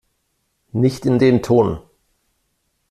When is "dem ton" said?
1.19-1.79